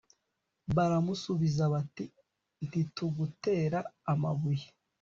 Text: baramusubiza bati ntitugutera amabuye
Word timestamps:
baramusubiza 0.75 1.63
bati 1.73 2.05
ntitugutera 2.67 3.79
amabuye 4.13 4.65